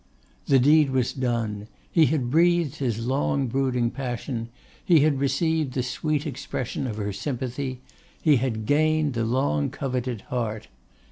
The 0.47 0.57
deed 0.57 0.89
was 0.89 1.13
done; 1.13 1.67
he 1.91 2.07
had 2.07 2.31
breathed 2.31 2.77
his 2.77 3.05
long 3.05 3.45
brooding 3.45 3.91
passion, 3.91 4.49
he 4.83 5.01
had 5.01 5.19
received 5.19 5.73
the 5.75 5.83
sweet 5.83 6.25
expression 6.25 6.87
of 6.87 6.97
her 6.97 7.13
sympathy, 7.13 7.81
he 8.19 8.37
had 8.37 8.65
gained 8.65 9.13
the 9.13 9.25
long 9.25 9.69
coveted 9.69 10.21
heart. 10.21 10.69